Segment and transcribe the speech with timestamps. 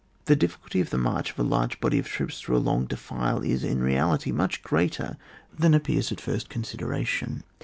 [0.25, 3.43] The difficulty of the march of a large body of troops through a long defile
[3.43, 5.15] is in reality much greater
[5.55, 7.43] than appears at first consideration.